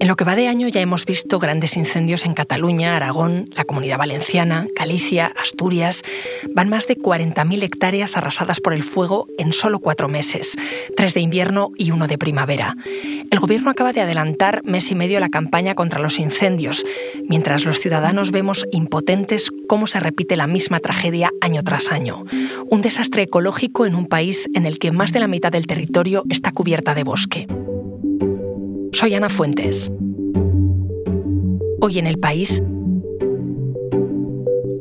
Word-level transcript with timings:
En 0.00 0.08
lo 0.08 0.16
que 0.16 0.24
va 0.24 0.34
de 0.34 0.48
año 0.48 0.66
ya 0.66 0.80
hemos 0.80 1.04
visto 1.04 1.38
grandes 1.38 1.76
incendios 1.76 2.24
en 2.24 2.32
Cataluña, 2.32 2.96
Aragón, 2.96 3.50
la 3.54 3.64
Comunidad 3.64 3.98
Valenciana, 3.98 4.66
Galicia, 4.74 5.30
Asturias. 5.38 6.00
Van 6.54 6.70
más 6.70 6.86
de 6.86 6.96
40.000 6.96 7.62
hectáreas 7.62 8.16
arrasadas 8.16 8.60
por 8.60 8.72
el 8.72 8.82
fuego 8.82 9.28
en 9.36 9.52
solo 9.52 9.78
cuatro 9.78 10.08
meses, 10.08 10.56
tres 10.96 11.12
de 11.12 11.20
invierno 11.20 11.68
y 11.76 11.90
uno 11.90 12.06
de 12.06 12.16
primavera. 12.16 12.76
El 13.30 13.40
gobierno 13.40 13.70
acaba 13.70 13.92
de 13.92 14.00
adelantar 14.00 14.62
mes 14.64 14.90
y 14.90 14.94
medio 14.94 15.20
la 15.20 15.28
campaña 15.28 15.74
contra 15.74 16.00
los 16.00 16.18
incendios, 16.18 16.82
mientras 17.28 17.66
los 17.66 17.78
ciudadanos 17.78 18.30
vemos 18.30 18.64
impotentes 18.72 19.50
cómo 19.68 19.86
se 19.86 20.00
repite 20.00 20.34
la 20.38 20.46
misma 20.46 20.80
tragedia 20.80 21.30
año 21.42 21.62
tras 21.62 21.92
año. 21.92 22.24
Un 22.70 22.80
desastre 22.80 23.24
ecológico 23.24 23.84
en 23.84 23.94
un 23.94 24.06
país 24.06 24.48
en 24.54 24.64
el 24.64 24.78
que 24.78 24.92
más 24.92 25.12
de 25.12 25.20
la 25.20 25.28
mitad 25.28 25.52
del 25.52 25.66
territorio 25.66 26.24
está 26.30 26.52
cubierta 26.52 26.94
de 26.94 27.04
bosque. 27.04 27.46
Soy 28.92 29.14
Ana 29.14 29.28
Fuentes. 29.28 29.90
Hoy 31.80 31.98
en 31.98 32.06
el 32.06 32.18
país, 32.18 32.62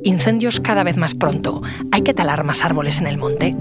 incendios 0.03 0.59
cada 0.59 0.83
vez 0.83 0.97
más 0.97 1.13
pronto. 1.13 1.61
¿Hay 1.91 2.01
que 2.01 2.13
talar 2.13 2.43
más 2.43 2.65
árboles 2.65 2.99
en 2.99 3.07
el 3.07 3.17
monte? 3.17 3.55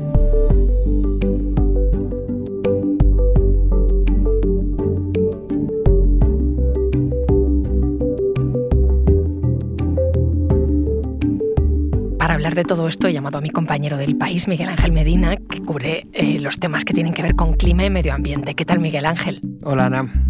Para 12.18 12.34
hablar 12.34 12.54
de 12.54 12.64
todo 12.64 12.88
esto 12.88 13.06
he 13.06 13.12
llamado 13.12 13.38
a 13.38 13.40
mi 13.40 13.50
compañero 13.50 13.96
del 13.96 14.16
país, 14.16 14.48
Miguel 14.48 14.70
Ángel 14.70 14.92
Medina, 14.92 15.36
que 15.36 15.60
cubre 15.60 16.06
eh, 16.12 16.40
los 16.40 16.58
temas 16.58 16.84
que 16.84 16.94
tienen 16.94 17.12
que 17.12 17.22
ver 17.22 17.36
con 17.36 17.52
clima 17.54 17.84
y 17.84 17.90
medio 17.90 18.14
ambiente. 18.14 18.54
¿Qué 18.54 18.64
tal, 18.64 18.80
Miguel 18.80 19.06
Ángel? 19.06 19.40
Hola, 19.62 19.86
Ana. 19.86 20.27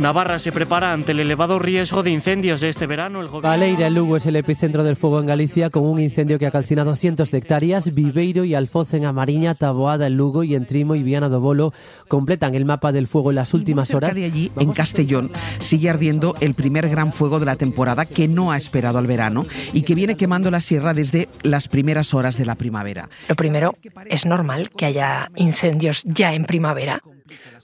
Navarra 0.00 0.38
se 0.38 0.50
prepara 0.50 0.94
ante 0.94 1.12
el 1.12 1.20
elevado 1.20 1.58
riesgo 1.58 2.02
de 2.02 2.10
incendios 2.10 2.62
de 2.62 2.70
este 2.70 2.86
verano. 2.86 3.20
El 3.20 3.28
gobierno... 3.28 3.50
Valeira, 3.50 3.90
Lugo 3.90 4.16
es 4.16 4.24
el 4.24 4.34
epicentro 4.36 4.82
del 4.82 4.96
fuego 4.96 5.20
en 5.20 5.26
Galicia 5.26 5.68
con 5.68 5.84
un 5.84 6.00
incendio 6.00 6.38
que 6.38 6.46
ha 6.46 6.50
calcinado 6.50 6.94
cientos 6.94 7.30
de 7.30 7.38
hectáreas. 7.38 7.94
Viveiro 7.94 8.44
y 8.44 8.54
Alfoz 8.54 8.94
en 8.94 9.04
Amariña, 9.04 9.54
Taboada 9.54 10.06
en 10.06 10.16
Lugo 10.16 10.42
y 10.42 10.54
en 10.54 10.64
Trimo 10.64 10.94
y 10.94 11.02
Viana 11.02 11.28
do 11.28 11.40
Bolo 11.40 11.74
completan 12.08 12.54
el 12.54 12.64
mapa 12.64 12.92
del 12.92 13.08
fuego 13.08 13.30
en 13.30 13.36
las 13.36 13.52
últimas 13.52 13.92
horas. 13.92 14.14
de 14.14 14.24
allí, 14.24 14.50
en 14.58 14.72
Castellón, 14.72 15.32
sigue 15.58 15.90
ardiendo 15.90 16.34
el 16.40 16.54
primer 16.54 16.88
gran 16.88 17.12
fuego 17.12 17.38
de 17.38 17.44
la 17.46 17.56
temporada 17.56 18.06
que 18.06 18.26
no 18.26 18.52
ha 18.52 18.56
esperado 18.56 18.96
al 18.96 19.06
verano 19.06 19.44
y 19.74 19.82
que 19.82 19.94
viene 19.94 20.16
quemando 20.16 20.50
la 20.50 20.60
sierra 20.60 20.94
desde 20.94 21.28
las 21.42 21.68
primeras 21.68 22.14
horas 22.14 22.38
de 22.38 22.46
la 22.46 22.54
primavera. 22.54 23.10
Lo 23.28 23.36
primero, 23.36 23.76
es 24.06 24.24
normal 24.24 24.70
que 24.70 24.86
haya 24.86 25.30
incendios 25.36 26.04
ya 26.04 26.32
en 26.32 26.46
primavera. 26.46 27.02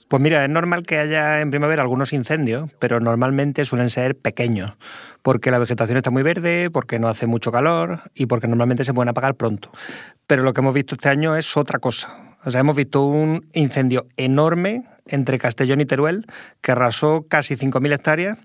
Pues 0.07 0.21
mira, 0.21 0.43
es 0.43 0.49
normal 0.49 0.83
que 0.83 0.97
haya 0.97 1.41
en 1.41 1.51
primavera 1.51 1.81
algunos 1.81 2.13
incendios, 2.13 2.69
pero 2.79 2.99
normalmente 2.99 3.65
suelen 3.65 3.89
ser 3.89 4.17
pequeños, 4.17 4.73
porque 5.21 5.51
la 5.51 5.59
vegetación 5.59 5.97
está 5.97 6.11
muy 6.11 6.23
verde, 6.23 6.69
porque 6.71 6.99
no 6.99 7.07
hace 7.09 7.27
mucho 7.27 7.51
calor 7.51 8.03
y 8.15 8.25
porque 8.27 8.47
normalmente 8.47 8.83
se 8.83 8.93
pueden 8.93 9.09
apagar 9.09 9.35
pronto. 9.35 9.71
Pero 10.25 10.43
lo 10.43 10.53
que 10.53 10.61
hemos 10.61 10.73
visto 10.73 10.95
este 10.95 11.09
año 11.09 11.35
es 11.35 11.57
otra 11.57 11.79
cosa. 11.79 12.37
O 12.45 12.51
sea, 12.51 12.61
hemos 12.61 12.75
visto 12.75 13.05
un 13.05 13.45
incendio 13.53 14.07
enorme 14.15 14.85
entre 15.07 15.37
Castellón 15.37 15.81
y 15.81 15.85
Teruel 15.85 16.25
que 16.61 16.71
arrasó 16.71 17.25
casi 17.27 17.55
5.000 17.55 17.93
hectáreas 17.93 18.37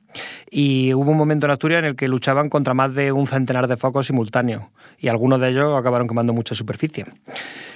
y 0.50 0.95
hubo 0.95 1.11
un 1.11 1.17
momento 1.17 1.47
en 1.47 1.53
Asturias 1.53 1.81
en 1.81 1.84
el 1.84 1.97
que 1.97 2.09
luchaban 2.09 2.48
contra 2.48 2.75
más 2.75 2.95
de 2.95 3.12
un 3.12 3.27
centenar 3.27 3.69
de 3.69 3.77
focos 3.77 4.06
simultáneos 4.06 4.65
y 4.98 5.09
algunos 5.09 5.41
de 5.41 5.50
ellos 5.50 5.78
acabaron 5.78 6.09
quemando 6.09 6.33
mucha 6.33 6.55
superficie. 6.55 7.06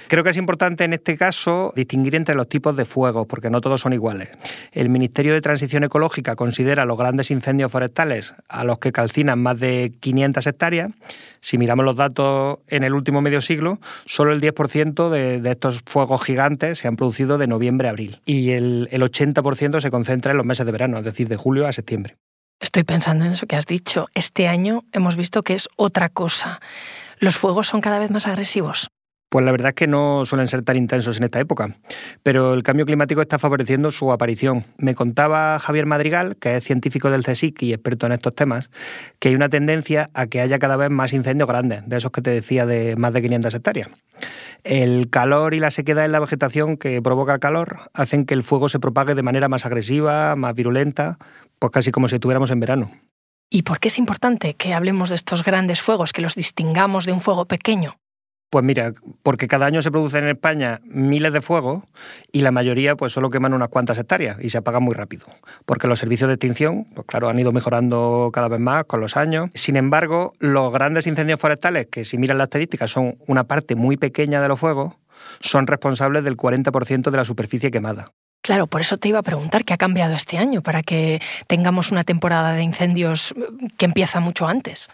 Creo 0.07 0.23
que 0.23 0.29
es 0.29 0.37
importante 0.37 0.83
en 0.83 0.93
este 0.93 1.17
caso 1.17 1.73
distinguir 1.75 2.15
entre 2.15 2.35
los 2.35 2.47
tipos 2.47 2.77
de 2.77 2.85
fuegos, 2.85 3.27
porque 3.27 3.49
no 3.49 3.61
todos 3.61 3.81
son 3.81 3.93
iguales. 3.93 4.29
El 4.71 4.89
Ministerio 4.89 5.33
de 5.33 5.41
Transición 5.41 5.83
Ecológica 5.83 6.35
considera 6.35 6.85
los 6.85 6.97
grandes 6.97 7.29
incendios 7.31 7.71
forestales 7.71 8.33
a 8.47 8.63
los 8.63 8.79
que 8.79 8.91
calcinan 8.91 9.39
más 9.39 9.59
de 9.59 9.93
500 9.99 10.47
hectáreas. 10.47 10.91
Si 11.41 11.57
miramos 11.57 11.85
los 11.85 11.95
datos 11.95 12.59
en 12.67 12.83
el 12.83 12.93
último 12.93 13.21
medio 13.21 13.41
siglo, 13.41 13.79
solo 14.05 14.31
el 14.31 14.41
10% 14.41 15.09
de, 15.09 15.41
de, 15.41 15.51
estos 15.51 15.81
fuegos 15.85 16.23
gigantes 16.23 16.79
se 16.79 16.87
han 16.87 16.95
producido 16.95 17.37
de 17.37 17.47
noviembre 17.47 17.87
a 17.87 17.91
abril 17.91 18.21
y 18.25 18.51
el, 18.51 18.87
el 18.91 19.01
80% 19.01 19.81
se 19.81 19.91
concentra 19.91 20.31
en 20.31 20.37
los 20.37 20.45
meses 20.45 20.65
de 20.65 20.71
verano, 20.71 20.97
es 20.97 21.03
decir, 21.03 21.27
de 21.27 21.35
julio 21.35 21.67
a 21.67 21.73
septiembre. 21.73 22.15
Estoy 22.59 22.83
pensando 22.83 23.25
en 23.25 23.33
eso 23.33 23.45
que 23.45 23.55
has 23.55 23.65
dicho. 23.65 24.07
Este 24.15 24.47
año 24.47 24.83
hemos 24.91 25.15
visto 25.15 25.43
que 25.43 25.53
es 25.53 25.69
otra 25.75 26.09
cosa. 26.09 26.59
Los 27.19 27.37
fuegos 27.37 27.67
son 27.67 27.81
cada 27.81 27.99
vez 27.99 28.09
más 28.09 28.25
agresivos. 28.25 28.89
Pues 29.29 29.43
la 29.43 29.51
verdad 29.51 29.69
es 29.69 29.75
que 29.75 29.87
no 29.87 30.25
suelen 30.25 30.47
ser 30.47 30.61
tan 30.61 30.77
intensos 30.77 31.17
en 31.17 31.25
esta 31.25 31.39
época, 31.41 31.75
pero 32.23 32.53
el 32.53 32.63
cambio 32.63 32.85
climático 32.85 33.21
está 33.21 33.37
favoreciendo 33.37 33.91
su 33.91 34.13
aparición. 34.13 34.65
Me 34.77 34.95
contaba 34.95 35.59
Javier 35.59 35.85
Madrigal, 35.85 36.37
que 36.37 36.55
es 36.55 36.63
científico 36.63 37.11
del 37.11 37.23
CSIC 37.23 37.63
y 37.63 37.73
experto 37.73 38.05
en 38.05 38.13
estos 38.13 38.33
temas, 38.35 38.69
que 39.19 39.27
hay 39.27 39.35
una 39.35 39.49
tendencia 39.49 40.09
a 40.13 40.27
que 40.27 40.39
haya 40.39 40.59
cada 40.59 40.77
vez 40.77 40.89
más 40.89 41.11
incendios 41.11 41.49
grandes, 41.49 41.87
de 41.87 41.97
esos 41.97 42.11
que 42.11 42.21
te 42.21 42.29
decía 42.29 42.65
de 42.65 42.95
más 42.95 43.11
de 43.11 43.21
500 43.21 43.53
hectáreas. 43.53 43.89
El 44.63 45.09
calor 45.09 45.53
y 45.53 45.59
la 45.59 45.71
sequedad 45.71 46.05
en 46.05 46.13
la 46.13 46.21
vegetación 46.21 46.77
que 46.77 47.01
provoca 47.01 47.33
el 47.33 47.39
calor 47.41 47.89
hacen 47.93 48.25
que 48.25 48.33
el 48.33 48.43
fuego 48.43 48.69
se 48.69 48.79
propague 48.79 49.13
de 49.13 49.23
manera 49.23 49.49
más 49.49 49.65
agresiva, 49.65 50.37
más 50.37 50.55
virulenta, 50.55 51.17
pues 51.59 51.71
casi 51.71 51.91
como 51.91 52.07
si 52.07 52.15
estuviéramos 52.15 52.49
en 52.51 52.61
verano. 52.61 52.91
¿Y 53.49 53.63
por 53.63 53.79
qué 53.79 53.89
es 53.89 53.97
importante 53.97 54.53
que 54.53 54.73
hablemos 54.73 55.09
de 55.09 55.15
estos 55.15 55.43
grandes 55.43 55.81
fuegos, 55.81 56.13
que 56.13 56.21
los 56.21 56.35
distingamos 56.35 57.05
de 57.05 57.11
un 57.11 57.21
fuego 57.21 57.45
pequeño? 57.45 57.97
Pues 58.49 58.63
mira, 58.63 58.93
porque 59.23 59.47
cada 59.47 59.65
año 59.65 59.81
se 59.81 59.91
producen 59.91 60.23
en 60.23 60.29
España 60.29 60.79
miles 60.85 61.33
de 61.33 61.41
fuegos 61.41 61.83
y 62.31 62.41
la 62.41 62.51
mayoría 62.51 62.95
pues 62.95 63.11
solo 63.11 63.29
queman 63.29 63.53
unas 63.53 63.67
cuantas 63.67 63.97
hectáreas 63.97 64.37
y 64.41 64.49
se 64.49 64.57
apagan 64.57 64.83
muy 64.83 64.93
rápido. 64.93 65.25
Porque 65.65 65.87
los 65.87 65.99
servicios 65.99 66.29
de 66.29 66.35
extinción, 66.35 66.85
pues 66.95 67.05
claro, 67.05 67.27
han 67.27 67.37
ido 67.37 67.51
mejorando 67.51 68.29
cada 68.33 68.47
vez 68.47 68.61
más 68.61 68.85
con 68.85 69.01
los 69.01 69.17
años. 69.17 69.49
Sin 69.53 69.75
embargo, 69.75 70.31
los 70.39 70.71
grandes 70.71 71.07
incendios 71.07 71.41
forestales, 71.41 71.87
que 71.87 72.05
si 72.05 72.17
miran 72.17 72.37
las 72.37 72.45
estadísticas 72.45 72.89
son 72.89 73.17
una 73.27 73.43
parte 73.43 73.75
muy 73.75 73.97
pequeña 73.97 74.41
de 74.41 74.47
los 74.47 74.59
fuegos, 74.59 74.93
son 75.41 75.67
responsables 75.67 76.23
del 76.23 76.37
40% 76.37 77.11
de 77.11 77.17
la 77.17 77.25
superficie 77.25 77.69
quemada. 77.69 78.13
Claro, 78.41 78.67
por 78.67 78.79
eso 78.79 78.95
te 78.95 79.09
iba 79.09 79.19
a 79.19 79.23
preguntar 79.23 79.65
qué 79.65 79.73
ha 79.73 79.77
cambiado 79.77 80.15
este 80.15 80.37
año 80.37 80.61
para 80.61 80.83
que 80.83 81.21
tengamos 81.47 81.91
una 81.91 82.05
temporada 82.05 82.53
de 82.53 82.63
incendios 82.63 83.35
que 83.77 83.85
empieza 83.85 84.21
mucho 84.21 84.47
antes. 84.47 84.87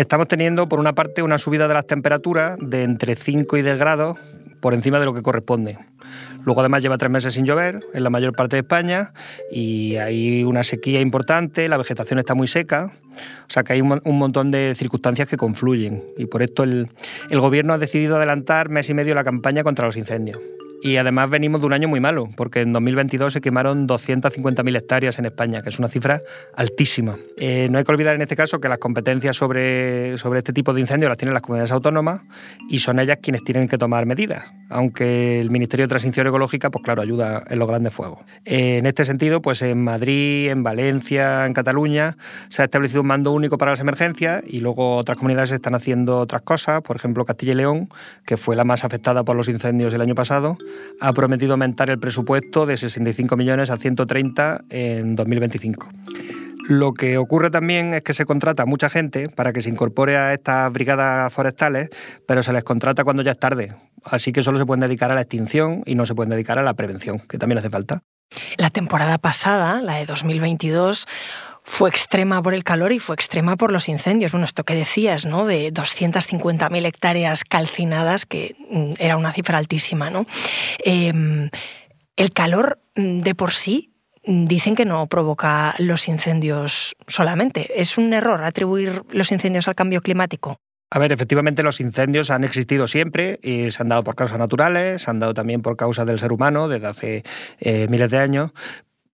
Estamos 0.00 0.28
teniendo, 0.28 0.66
por 0.66 0.80
una 0.80 0.94
parte, 0.94 1.22
una 1.22 1.36
subida 1.36 1.68
de 1.68 1.74
las 1.74 1.86
temperaturas 1.86 2.56
de 2.58 2.84
entre 2.84 3.16
5 3.16 3.58
y 3.58 3.62
10 3.62 3.78
grados 3.78 4.18
por 4.62 4.72
encima 4.72 4.98
de 4.98 5.04
lo 5.04 5.12
que 5.12 5.20
corresponde. 5.20 5.76
Luego 6.42 6.60
además 6.60 6.80
lleva 6.80 6.96
tres 6.96 7.10
meses 7.10 7.34
sin 7.34 7.44
llover 7.44 7.84
en 7.92 8.02
la 8.02 8.08
mayor 8.08 8.34
parte 8.34 8.56
de 8.56 8.60
España 8.60 9.12
y 9.52 9.96
hay 9.96 10.42
una 10.42 10.64
sequía 10.64 11.02
importante, 11.02 11.68
la 11.68 11.76
vegetación 11.76 12.18
está 12.18 12.34
muy 12.34 12.48
seca, 12.48 12.94
o 13.46 13.50
sea 13.50 13.62
que 13.62 13.74
hay 13.74 13.82
un, 13.82 14.00
montón 14.06 14.50
de 14.50 14.74
circunstancias 14.74 15.28
que 15.28 15.36
confluyen 15.36 16.02
y 16.16 16.24
por 16.24 16.40
esto 16.40 16.62
el, 16.62 16.88
el 17.28 17.40
gobierno 17.40 17.74
ha 17.74 17.78
decidido 17.78 18.16
adelantar 18.16 18.70
mes 18.70 18.88
y 18.88 18.94
medio 18.94 19.14
la 19.14 19.22
campaña 19.22 19.62
contra 19.64 19.84
los 19.84 19.98
incendios. 19.98 20.38
Y 20.82 20.96
además 20.96 21.28
venimos 21.28 21.60
de 21.60 21.66
un 21.66 21.74
año 21.74 21.88
muy 21.88 22.00
malo, 22.00 22.30
porque 22.36 22.62
en 22.62 22.72
2022 22.72 23.34
se 23.34 23.40
quemaron 23.40 23.86
250.000 23.86 24.76
hectáreas 24.76 25.18
en 25.18 25.26
España, 25.26 25.60
que 25.60 25.68
es 25.68 25.78
una 25.78 25.88
cifra 25.88 26.22
altísima. 26.56 27.18
Eh, 27.36 27.68
no 27.70 27.78
hay 27.78 27.84
que 27.84 27.92
olvidar 27.92 28.14
en 28.14 28.22
este 28.22 28.34
caso 28.34 28.60
que 28.60 28.68
las 28.68 28.78
competencias 28.78 29.36
sobre, 29.36 30.16
sobre 30.16 30.38
este 30.38 30.54
tipo 30.54 30.72
de 30.72 30.80
incendios 30.80 31.10
las 31.10 31.18
tienen 31.18 31.34
las 31.34 31.42
comunidades 31.42 31.72
autónomas 31.72 32.22
y 32.70 32.78
son 32.78 32.98
ellas 32.98 33.18
quienes 33.20 33.44
tienen 33.44 33.68
que 33.68 33.76
tomar 33.76 34.06
medidas, 34.06 34.44
aunque 34.70 35.40
el 35.40 35.50
Ministerio 35.50 35.84
de 35.84 35.88
Transición 35.88 36.26
Ecológica, 36.26 36.70
pues 36.70 36.82
claro, 36.82 37.02
ayuda 37.02 37.44
en 37.48 37.58
los 37.58 37.68
grandes 37.68 37.92
fuegos. 37.92 38.20
Eh, 38.46 38.78
en 38.78 38.86
este 38.86 39.04
sentido, 39.04 39.42
pues 39.42 39.60
en 39.60 39.84
Madrid, 39.84 40.48
en 40.48 40.62
Valencia, 40.62 41.44
en 41.44 41.52
Cataluña, 41.52 42.16
se 42.48 42.62
ha 42.62 42.64
establecido 42.64 43.02
un 43.02 43.08
mando 43.08 43.32
único 43.32 43.58
para 43.58 43.72
las 43.72 43.80
emergencias 43.80 44.42
y 44.46 44.60
luego 44.60 44.96
otras 44.96 45.18
comunidades 45.18 45.50
están 45.50 45.74
haciendo 45.74 46.18
otras 46.18 46.40
cosas, 46.40 46.80
por 46.80 46.96
ejemplo 46.96 47.26
Castilla 47.26 47.52
y 47.52 47.56
León, 47.56 47.88
que 48.24 48.38
fue 48.38 48.56
la 48.56 48.64
más 48.64 48.84
afectada 48.84 49.24
por 49.24 49.36
los 49.36 49.48
incendios 49.48 49.92
el 49.92 50.00
año 50.00 50.14
pasado, 50.14 50.56
ha 51.00 51.12
prometido 51.12 51.52
aumentar 51.52 51.90
el 51.90 51.98
presupuesto 51.98 52.66
de 52.66 52.76
65 52.76 53.36
millones 53.36 53.70
a 53.70 53.78
130 53.78 54.64
en 54.70 55.16
2025. 55.16 55.88
Lo 56.68 56.92
que 56.94 57.18
ocurre 57.18 57.50
también 57.50 57.94
es 57.94 58.02
que 58.02 58.14
se 58.14 58.26
contrata 58.26 58.62
a 58.62 58.66
mucha 58.66 58.88
gente 58.88 59.28
para 59.28 59.52
que 59.52 59.62
se 59.62 59.70
incorpore 59.70 60.16
a 60.16 60.34
estas 60.34 60.70
brigadas 60.72 61.32
forestales, 61.32 61.88
pero 62.26 62.42
se 62.42 62.52
les 62.52 62.62
contrata 62.62 63.02
cuando 63.02 63.22
ya 63.22 63.32
es 63.32 63.38
tarde. 63.38 63.74
Así 64.04 64.32
que 64.32 64.42
solo 64.42 64.58
se 64.58 64.66
pueden 64.66 64.80
dedicar 64.80 65.10
a 65.10 65.14
la 65.14 65.22
extinción 65.22 65.82
y 65.84 65.94
no 65.94 66.06
se 66.06 66.14
pueden 66.14 66.30
dedicar 66.30 66.58
a 66.58 66.62
la 66.62 66.74
prevención, 66.74 67.18
que 67.20 67.38
también 67.38 67.58
hace 67.58 67.70
falta. 67.70 68.02
La 68.56 68.70
temporada 68.70 69.18
pasada, 69.18 69.82
la 69.82 69.96
de 69.96 70.06
2022, 70.06 71.06
fue 71.70 71.88
extrema 71.88 72.42
por 72.42 72.52
el 72.52 72.64
calor 72.64 72.92
y 72.92 72.98
fue 72.98 73.14
extrema 73.14 73.56
por 73.56 73.70
los 73.70 73.88
incendios. 73.88 74.32
Bueno, 74.32 74.44
esto 74.44 74.64
que 74.64 74.74
decías, 74.74 75.24
¿no? 75.24 75.46
De 75.46 75.72
250.000 75.72 76.84
hectáreas 76.84 77.44
calcinadas, 77.44 78.26
que 78.26 78.56
mm, 78.70 78.94
era 78.98 79.16
una 79.16 79.32
cifra 79.32 79.56
altísima, 79.56 80.10
¿no? 80.10 80.26
Eh, 80.84 81.48
el 82.16 82.32
calor 82.32 82.80
mm, 82.96 83.20
de 83.20 83.34
por 83.36 83.52
sí 83.52 83.94
mm, 84.26 84.46
dicen 84.46 84.74
que 84.74 84.84
no 84.84 85.06
provoca 85.06 85.76
los 85.78 86.08
incendios 86.08 86.96
solamente. 87.06 87.80
¿Es 87.80 87.96
un 87.96 88.12
error 88.12 88.42
atribuir 88.42 89.04
los 89.12 89.30
incendios 89.30 89.68
al 89.68 89.76
cambio 89.76 90.02
climático? 90.02 90.56
A 90.90 90.98
ver, 90.98 91.12
efectivamente 91.12 91.62
los 91.62 91.80
incendios 91.80 92.32
han 92.32 92.42
existido 92.42 92.88
siempre 92.88 93.38
y 93.44 93.70
se 93.70 93.80
han 93.80 93.88
dado 93.88 94.02
por 94.02 94.16
causas 94.16 94.40
naturales, 94.40 95.02
se 95.02 95.10
han 95.10 95.20
dado 95.20 95.34
también 95.34 95.62
por 95.62 95.76
causas 95.76 96.04
del 96.04 96.18
ser 96.18 96.32
humano 96.32 96.66
desde 96.66 96.86
hace 96.88 97.22
eh, 97.60 97.86
miles 97.88 98.10
de 98.10 98.18
años, 98.18 98.50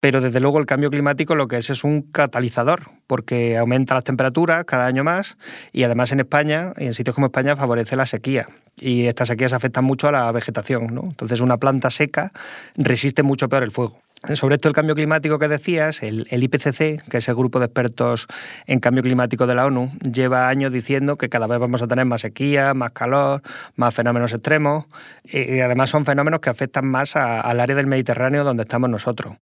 pero 0.06 0.20
desde 0.20 0.38
luego 0.38 0.60
el 0.60 0.66
cambio 0.66 0.88
climático 0.88 1.34
lo 1.34 1.48
que 1.48 1.56
es 1.56 1.68
es 1.68 1.82
un 1.82 2.02
catalizador, 2.02 2.90
porque 3.08 3.56
aumenta 3.56 3.92
las 3.94 4.04
temperaturas 4.04 4.64
cada 4.64 4.86
año 4.86 5.02
más 5.02 5.36
y 5.72 5.82
además 5.82 6.12
en 6.12 6.20
España, 6.20 6.72
en 6.76 6.94
sitios 6.94 7.16
como 7.16 7.26
España, 7.26 7.56
favorece 7.56 7.96
la 7.96 8.06
sequía. 8.06 8.48
Y 8.76 9.06
estas 9.06 9.26
sequías 9.26 9.52
afectan 9.52 9.84
mucho 9.84 10.06
a 10.06 10.12
la 10.12 10.30
vegetación. 10.30 10.94
¿no? 10.94 11.02
Entonces 11.02 11.40
una 11.40 11.56
planta 11.56 11.90
seca 11.90 12.30
resiste 12.76 13.24
mucho 13.24 13.48
peor 13.48 13.64
el 13.64 13.72
fuego. 13.72 13.98
Sobre 14.34 14.54
esto 14.54 14.68
el 14.68 14.74
cambio 14.74 14.94
climático 14.94 15.40
que 15.40 15.48
decías, 15.48 16.04
el, 16.04 16.28
IPCC, 16.30 17.02
que 17.10 17.18
es 17.18 17.28
el 17.28 17.34
grupo 17.34 17.58
de 17.58 17.64
expertos 17.64 18.28
en 18.68 18.78
cambio 18.78 19.02
climático 19.02 19.48
de 19.48 19.56
la 19.56 19.66
ONU, 19.66 19.90
lleva 20.08 20.48
años 20.48 20.72
diciendo 20.72 21.16
que 21.16 21.28
cada 21.28 21.48
vez 21.48 21.58
vamos 21.58 21.82
a 21.82 21.88
tener 21.88 22.04
más 22.04 22.20
sequía, 22.20 22.74
más 22.74 22.92
calor, 22.92 23.42
más 23.74 23.92
fenómenos 23.92 24.32
extremos, 24.32 24.84
y 25.24 25.58
además 25.58 25.90
son 25.90 26.04
fenómenos 26.04 26.38
que 26.38 26.50
afectan 26.50 26.86
más 26.86 27.16
al 27.16 27.58
área 27.58 27.74
del 27.74 27.88
Mediterráneo 27.88 28.44
donde 28.44 28.62
estamos 28.62 28.88
nosotros. 28.88 29.34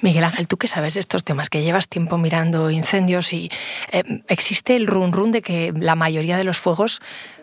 Miguel 0.00 0.24
Ángel, 0.24 0.48
tú 0.48 0.56
que 0.56 0.68
sabes 0.68 0.94
de 0.94 1.00
estos 1.00 1.24
temas, 1.24 1.50
que 1.50 1.62
llevas 1.62 1.88
tiempo 1.88 2.18
mirando 2.18 2.70
incendios 2.70 3.32
y 3.32 3.50
eh, 3.92 4.02
existe 4.28 4.76
el 4.76 4.86
run 4.86 5.12
run 5.12 5.32
de 5.32 5.42
que 5.42 5.72
la 5.76 5.94
mayoría 5.94 6.36
de 6.36 6.44
los 6.44 6.58
fuegos 6.58 7.00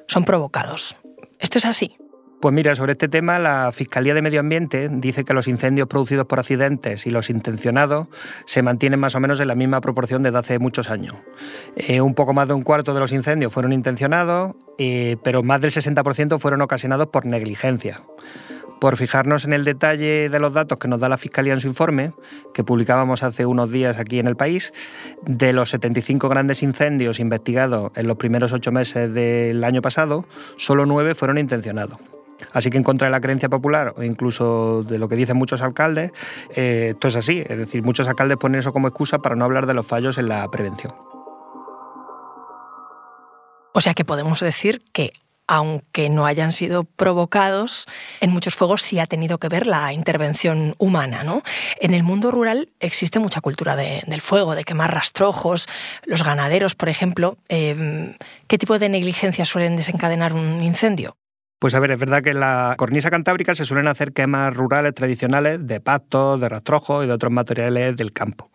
son 0.07 0.25
provocados. 0.25 0.95
¿Esto 1.39 1.57
es 1.57 1.65
así? 1.65 1.97
Pues 2.39 2.53
mira, 2.53 2.75
sobre 2.75 2.91
este 2.91 3.07
tema 3.07 3.39
la 3.39 3.71
Fiscalía 3.73 4.13
de 4.13 4.21
Medio 4.21 4.39
Ambiente 4.39 4.89
dice 4.91 5.23
que 5.23 5.33
los 5.33 5.47
incendios 5.47 5.87
producidos 5.87 6.27
por 6.27 6.37
accidentes 6.39 7.07
y 7.07 7.09
los 7.09 7.31
intencionados 7.31 8.09
se 8.45 8.61
mantienen 8.61 8.99
más 8.99 9.15
o 9.15 9.19
menos 9.19 9.39
en 9.39 9.47
la 9.47 9.55
misma 9.55 9.81
proporción 9.81 10.21
desde 10.21 10.37
hace 10.37 10.59
muchos 10.59 10.91
años. 10.91 11.15
Eh, 11.75 11.99
un 11.99 12.13
poco 12.13 12.35
más 12.35 12.47
de 12.47 12.53
un 12.53 12.61
cuarto 12.61 12.93
de 12.93 12.99
los 12.99 13.11
incendios 13.11 13.51
fueron 13.51 13.73
intencionados, 13.73 14.55
eh, 14.77 15.17
pero 15.23 15.41
más 15.41 15.61
del 15.61 15.71
60% 15.71 16.37
fueron 16.37 16.61
ocasionados 16.61 17.07
por 17.07 17.25
negligencia. 17.25 18.03
Por 18.79 18.97
fijarnos 18.97 19.45
en 19.45 19.53
el 19.53 19.63
detalle 19.63 20.29
de 20.29 20.39
los 20.39 20.53
datos 20.53 20.77
que 20.77 20.87
nos 20.87 20.99
da 20.99 21.09
la 21.09 21.17
Fiscalía 21.17 21.53
en 21.53 21.61
su 21.61 21.67
informe, 21.67 22.13
que 22.53 22.63
publicábamos 22.63 23.23
hace 23.23 23.45
unos 23.45 23.71
días 23.71 23.97
aquí 23.97 24.19
en 24.19 24.27
el 24.27 24.35
país, 24.35 24.73
de 25.25 25.53
los 25.53 25.69
75 25.71 26.29
grandes 26.29 26.61
incendios 26.61 27.19
investigados 27.19 27.91
en 27.95 28.07
los 28.07 28.17
primeros 28.17 28.53
ocho 28.53 28.71
meses 28.71 29.13
del 29.13 29.63
año 29.63 29.81
pasado, 29.81 30.25
solo 30.57 30.85
nueve 30.85 31.15
fueron 31.15 31.37
intencionados. 31.37 31.97
Así 32.53 32.69
que 32.69 32.77
en 32.77 32.83
contra 32.83 33.07
de 33.07 33.11
la 33.11 33.21
creencia 33.21 33.49
popular 33.49 33.93
o 33.97 34.03
incluso 34.03 34.83
de 34.83 34.99
lo 34.99 35.09
que 35.09 35.15
dicen 35.15 35.37
muchos 35.37 35.61
alcaldes, 35.61 36.11
eh, 36.55 36.89
esto 36.91 37.07
es 37.07 37.15
así. 37.15 37.43
Es 37.47 37.57
decir, 37.57 37.83
muchos 37.83 38.07
alcaldes 38.07 38.37
ponen 38.37 38.59
eso 38.59 38.73
como 38.73 38.87
excusa 38.87 39.19
para 39.19 39.35
no 39.35 39.45
hablar 39.45 39.65
de 39.65 39.73
los 39.73 39.85
fallos 39.85 40.17
en 40.17 40.29
la 40.29 40.47
prevención. 40.49 40.93
O 43.73 43.81
sea 43.81 43.93
que 43.93 44.05
podemos 44.05 44.39
decir 44.39 44.83
que 44.91 45.13
aunque 45.47 46.09
no 46.09 46.25
hayan 46.25 46.51
sido 46.51 46.83
provocados, 46.83 47.87
en 48.21 48.31
muchos 48.31 48.55
fuegos 48.55 48.81
sí 48.81 48.99
ha 48.99 49.07
tenido 49.07 49.37
que 49.37 49.49
ver 49.49 49.67
la 49.67 49.93
intervención 49.93 50.75
humana. 50.77 51.23
¿no? 51.23 51.43
En 51.79 51.93
el 51.93 52.03
mundo 52.03 52.31
rural 52.31 52.69
existe 52.79 53.19
mucha 53.19 53.41
cultura 53.41 53.75
del 53.75 54.21
fuego, 54.21 54.55
de 54.55 54.63
quemar 54.63 54.93
rastrojos. 54.93 55.67
Los 56.03 56.23
ganaderos, 56.23 56.75
por 56.75 56.89
ejemplo, 56.89 57.37
em, 57.49 58.15
¿qué 58.47 58.57
tipo 58.57 58.77
de 58.79 58.89
negligencia 58.89 59.45
suelen 59.45 59.75
desencadenar 59.75 60.33
un 60.33 60.63
incendio? 60.63 61.17
Pues 61.59 61.73
a 61.73 61.79
ver, 61.79 61.89
es 61.89 61.99
verdad 61.99 62.21
que 62.21 62.29
en 62.29 62.39
la 62.39 62.75
cornisa 62.77 63.09
cantábrica 63.09 63.55
se 63.55 63.65
suelen 63.65 63.87
hacer 63.87 64.13
quemas 64.13 64.55
rurales 64.55 64.93
tradicionales 64.93 65.65
de 65.65 65.79
pastos, 65.79 66.39
de 66.39 66.49
rastrojos 66.49 67.03
y 67.03 67.07
de 67.07 67.13
otros 67.13 67.31
materiales 67.31 67.95
del 67.97 68.13
campo. 68.13 68.51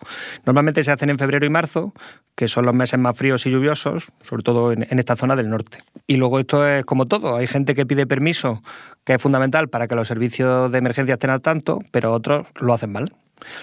Normalmente 0.47 0.85
se 0.85 0.93
hacen 0.93 1.11
en 1.11 1.19
febrero 1.19 1.45
y 1.45 1.51
marzo, 1.51 1.95
que 2.37 2.47
son 2.47 2.65
los 2.65 2.75
meses 2.75 3.01
más 3.01 3.19
fríos 3.19 3.45
y 3.45 3.51
lluviosos, 3.51 4.13
sobre 4.23 4.45
todo 4.45 4.71
en, 4.71 4.87
esta 4.99 5.17
zona 5.17 5.35
del 5.35 5.51
norte. 5.51 5.79
Y 6.07 6.17
luego 6.17 6.39
esto 6.39 6.65
es 6.65 6.85
como 6.85 7.07
todo, 7.07 7.37
hay 7.37 7.49
gente 7.49 7.75
que 7.75 7.87
pide 7.87 8.07
permiso, 8.07 8.63
que 9.05 9.15
es 9.15 9.23
fundamental 9.23 9.69
para 9.69 9.89
que 9.89 9.97
los 9.97 10.07
servicios 10.07 10.71
de 10.71 10.79
emergencia 10.79 11.15
estén 11.15 11.31
al 11.31 11.41
tanto, 11.41 11.81
pero 11.91 12.13
otros 12.13 12.47
lo 12.61 12.73
hacen 12.73 12.93
mal. 12.93 13.17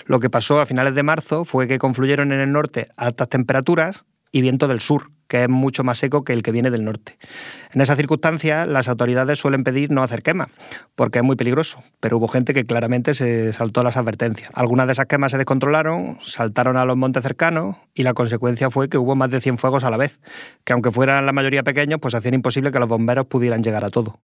Lo 0.06 0.20
que 0.20 0.30
pasó 0.30 0.60
a 0.60 0.66
finales 0.66 0.96
de 0.96 1.04
marzo 1.04 1.46
fue 1.46 1.66
que 1.66 1.80
confluyeron 1.80 2.34
en 2.34 2.42
el 2.42 2.52
norte 2.52 2.90
altas 2.98 3.30
temperaturas 3.30 4.04
y 4.34 4.42
viento 4.42 4.68
del 4.68 4.82
sur, 4.82 5.12
que 5.30 5.44
es 5.44 5.50
mucho 5.50 5.86
más 5.86 6.00
seco 6.00 6.26
que 6.26 6.34
el 6.34 6.44
que 6.44 6.52
viene 6.52 6.72
del 6.72 6.84
norte. 6.84 7.18
En 7.72 7.80
esas 7.80 7.96
circunstancias, 7.98 8.68
las 8.68 8.90
autoridades 8.90 9.40
suelen 9.40 9.64
pedir 9.64 9.92
no 9.92 10.04
hacer 10.04 10.24
quema, 10.24 10.50
porque 10.96 11.20
es 11.20 11.24
muy 11.24 11.38
peligroso, 11.38 11.82
pero 12.02 12.18
hubo 12.18 12.28
gente 12.28 12.54
que 12.54 12.66
claramente 12.66 13.14
se 13.14 13.54
saltó 13.54 13.84
las 13.84 13.96
advertencias. 13.96 14.50
Algunas 14.54 14.88
de 14.88 14.94
esas 14.94 15.06
quemas 15.06 15.32
se 15.32 15.38
descontrolaron, 15.38 16.18
saltaron 16.22 16.76
a 16.76 16.84
los 16.84 16.98
montes 16.98 17.24
cercanos 17.24 17.78
y 17.94 18.04
la 18.04 18.14
consecuencia 18.14 18.72
fue 18.72 18.90
que 18.90 18.98
hubo 18.98 19.16
más 19.16 19.30
de 19.30 19.40
100 19.40 19.60
fuegos 19.60 19.86
a 19.86 19.92
la 19.92 19.98
vez, 19.98 20.20
que 20.66 20.74
aunque 20.74 20.92
fueran 20.92 21.26
la 21.26 21.32
mayoría 21.32 21.64
pequeños, 21.64 22.00
pues 22.02 22.16
hacían 22.16 22.34
imposible 22.34 22.72
que 22.72 22.80
los 22.80 22.90
bomberos 22.90 23.28
pudieran 23.28 23.64
llegar 23.64 23.86
a 23.86 23.90
todo. 23.90 24.20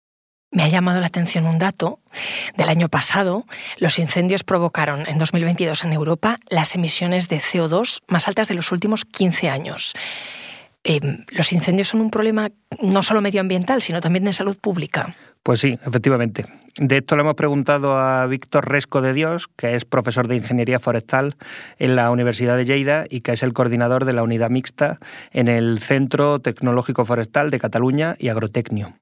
Me 0.52 0.64
ha 0.64 0.68
llamado 0.68 1.02
la 1.02 1.08
atención 1.08 1.48
un 1.48 1.58
dato 1.58 2.00
del 2.56 2.70
año 2.70 2.88
pasado. 2.88 3.46
Los 3.78 3.98
incendios 3.98 4.44
provocaron 4.44 5.08
en 5.08 5.18
2022 5.18 5.84
en 5.84 5.94
Europa 5.94 6.38
las 6.48 6.76
emisiones 6.76 7.28
de 7.28 7.40
CO2 7.40 8.02
más 8.08 8.28
altas 8.28 8.48
de 8.48 8.54
los 8.54 8.72
últimos 8.72 9.04
15 9.04 9.50
años. 9.50 9.94
Em, 10.84 11.26
los 11.32 11.54
incendios 11.54 11.88
son 11.88 12.02
un 12.02 12.12
problema 12.12 12.52
no 12.82 13.04
solo 13.04 13.22
medioambiental, 13.22 13.82
sino 13.82 14.02
también 14.02 14.26
de 14.26 14.34
salud 14.34 14.58
pública. 14.58 15.16
Pues 15.42 15.60
sí, 15.60 15.78
efectivamente. 15.86 16.46
De 16.78 16.98
esto 16.98 17.16
le 17.16 17.22
hemos 17.22 17.36
preguntado 17.36 17.98
a 17.98 18.26
Víctor 18.28 18.68
Resco 18.70 19.02
de 19.02 19.14
Dios, 19.14 19.48
que 19.48 19.76
es 19.76 19.86
profesor 19.86 20.28
de 20.28 20.38
Ingeniería 20.38 20.80
Forestal 20.80 21.36
en 21.78 21.96
la 21.96 22.10
Universidad 22.12 22.58
de 22.58 22.66
Lleida 22.66 23.06
y 23.10 23.22
que 23.22 23.34
es 23.34 23.44
el 23.44 23.54
coordinador 23.54 24.06
de 24.06 24.14
la 24.14 24.24
unidad 24.24 24.50
mixta 24.50 25.00
en 25.32 25.48
el 25.48 25.80
Centro 25.80 26.40
Tecnológico 26.40 27.06
Forestal 27.06 27.52
de 27.52 27.60
Cataluña 27.60 28.16
y 28.18 28.30
Agrotecnio. 28.30 28.96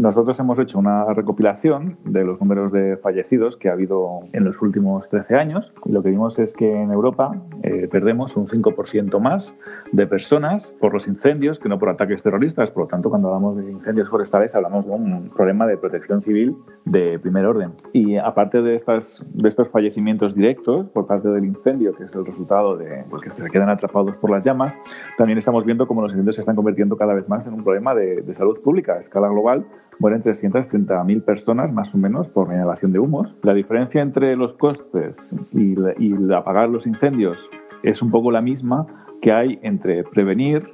Nosotros 0.00 0.40
hemos 0.40 0.58
hecho 0.58 0.78
una 0.78 1.12
recopilación 1.12 1.98
de 2.04 2.24
los 2.24 2.40
números 2.40 2.72
de 2.72 2.96
fallecidos 2.96 3.58
que 3.58 3.68
ha 3.68 3.72
habido 3.72 4.20
en 4.32 4.44
los 4.44 4.62
últimos 4.62 5.06
13 5.10 5.34
años 5.34 5.74
lo 5.84 6.02
que 6.02 6.08
vimos 6.08 6.38
es 6.38 6.54
que 6.54 6.74
en 6.74 6.90
Europa 6.90 7.36
eh, 7.62 7.86
perdemos 7.86 8.34
un 8.34 8.46
5% 8.46 9.20
más 9.20 9.54
de 9.92 10.06
personas 10.06 10.74
por 10.80 10.94
los 10.94 11.06
incendios 11.06 11.58
que 11.58 11.68
no 11.68 11.78
por 11.78 11.90
ataques 11.90 12.22
terroristas. 12.22 12.70
Por 12.70 12.84
lo 12.84 12.88
tanto, 12.88 13.10
cuando 13.10 13.28
hablamos 13.28 13.58
de 13.58 13.72
incendios 13.72 14.08
forestales 14.08 14.54
hablamos 14.54 14.86
de 14.86 14.92
un 14.92 15.28
problema 15.36 15.66
de 15.66 15.76
protección 15.76 16.22
civil 16.22 16.56
de 16.86 17.18
primer 17.18 17.44
orden. 17.44 17.72
Y 17.92 18.16
aparte 18.16 18.62
de, 18.62 18.76
estos 18.76 19.68
fallecimientos 19.70 20.34
directos 20.34 20.88
por 20.94 21.06
parte 21.06 21.28
del 21.28 21.44
incendio, 21.44 21.94
que 21.94 22.04
es 22.04 22.14
el 22.14 22.24
resultado 22.24 22.78
de 22.78 23.04
pues, 23.10 23.22
que 23.22 23.30
se 23.30 23.50
quedan 23.50 23.68
atrapados 23.68 24.16
por 24.16 24.30
las 24.30 24.46
llamas, 24.46 24.74
también 25.18 25.38
estamos 25.38 25.66
viendo 25.66 25.86
cómo 25.86 26.00
los 26.00 26.12
incendios 26.12 26.36
se 26.36 26.40
están 26.40 26.56
convirtiendo 26.56 26.96
cada 26.96 27.12
vez 27.12 27.28
más 27.28 27.46
en 27.46 27.52
un 27.52 27.62
problema 27.62 27.94
de 27.94 28.34
salud 28.34 28.58
pública 28.60 28.94
a 28.94 28.98
escala 29.00 29.28
global 29.28 29.66
mueren 30.00 30.22
330.000 30.24 31.22
personas 31.22 31.72
más 31.72 31.94
o 31.94 31.98
menos 31.98 32.26
por 32.28 32.52
inhalación 32.52 32.90
de 32.92 32.98
humos. 32.98 33.32
La 33.42 33.54
diferencia 33.54 34.02
entre 34.02 34.34
los 34.34 34.54
costes 34.54 35.36
y, 35.52 35.76
y 35.98 36.32
apagar 36.32 36.68
los 36.68 36.86
incendios 36.86 37.38
es 37.82 38.02
un 38.02 38.10
poco 38.10 38.32
la 38.32 38.40
misma 38.40 38.86
que 39.22 39.30
hay 39.30 39.60
entre 39.62 40.02
prevenir 40.02 40.68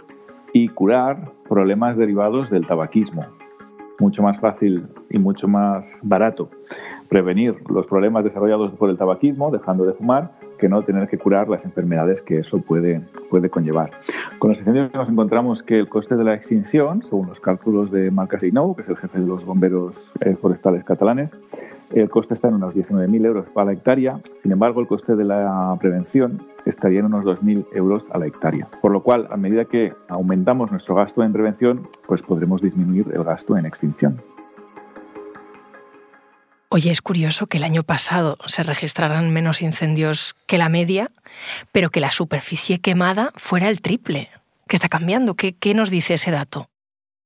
y 0.52 0.68
curar 0.68 1.32
problemas 1.48 1.96
derivados 1.96 2.48
del 2.50 2.66
tabaquismo. 2.66 3.26
Mucho 3.98 4.22
más 4.22 4.38
fácil 4.40 4.86
y 5.10 5.18
mucho 5.18 5.48
más 5.48 5.84
barato 6.02 6.48
prevenir 7.08 7.56
los 7.68 7.86
problemas 7.86 8.24
desarrollados 8.24 8.72
por 8.72 8.90
el 8.90 8.96
tabaquismo, 8.96 9.50
dejando 9.50 9.86
de 9.86 9.94
fumar, 9.94 10.32
que 10.56 10.68
no 10.68 10.82
tener 10.82 11.08
que 11.08 11.18
curar 11.18 11.48
las 11.48 11.64
enfermedades 11.64 12.22
que 12.22 12.38
eso 12.38 12.58
puede, 12.58 13.00
puede 13.30 13.50
conllevar. 13.50 13.90
Con 14.38 14.50
los 14.50 14.58
incendios 14.58 14.92
nos 14.92 15.08
encontramos 15.08 15.62
que 15.62 15.78
el 15.78 15.88
coste 15.88 16.16
de 16.16 16.25
la 16.25 16.34
extinción, 16.34 17.02
según 17.02 17.28
los 17.28 17.40
cálculos 17.40 17.90
de 17.90 18.10
Marcas 18.10 18.42
Inou, 18.42 18.75
que 18.75 18.82
es 18.82 18.88
el 18.88 18.96
jefe 18.96 19.20
de 19.20 19.26
los 19.26 19.44
bomberos 19.44 19.94
eh, 20.20 20.36
forestales 20.40 20.84
catalanes, 20.84 21.30
el 21.94 22.10
coste 22.10 22.34
está 22.34 22.48
en 22.48 22.54
unos 22.54 22.75
19.000 22.75 23.26
euros 23.26 23.46
para 23.54 23.66
la 23.66 23.72
hectárea, 23.72 24.20
sin 24.42 24.52
embargo 24.52 24.80
el 24.80 24.88
coste 24.88 25.14
de 25.14 25.25
la 25.25 25.76
prevención 25.80 26.42
estaría 26.64 26.98
en 26.98 27.06
unos 27.06 27.25
2.000 27.25 27.66
euros 27.75 28.04
a 28.10 28.18
la 28.18 28.26
hectárea. 28.26 28.68
Por 28.82 28.90
lo 28.90 29.02
cual, 29.02 29.28
a 29.30 29.36
medida 29.36 29.66
que 29.66 29.92
aumentamos 30.08 30.72
nuestro 30.72 30.96
gasto 30.96 31.22
en 31.22 31.32
prevención, 31.32 31.88
pues 32.06 32.22
podremos 32.22 32.60
disminuir 32.60 33.06
el 33.14 33.22
gasto 33.22 33.56
en 33.56 33.66
extinción. 33.66 34.20
Oye, 36.76 36.90
es 36.90 37.00
curioso 37.00 37.47
que 37.47 37.56
el 37.56 37.64
año 37.64 37.85
pasado 37.85 38.37
se 38.45 38.62
registraran 38.62 39.33
menos 39.33 39.62
incendios 39.62 40.37
que 40.47 40.59
la 40.59 40.68
media, 40.68 41.11
pero 41.73 41.88
que 41.88 42.00
la 42.00 42.12
superficie 42.12 42.83
quemada 42.83 43.33
fuera 43.35 43.71
el 43.71 43.80
triple. 43.80 44.28
¿Qué 44.68 44.76
está 44.76 44.90
cambiando? 44.90 45.37
¿Qué, 45.37 45.75
nos 45.75 45.88
dice 45.88 46.12
ese 46.12 46.33
dato? 46.33 46.68